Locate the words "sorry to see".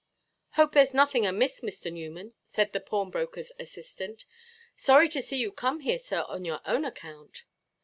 4.75-5.37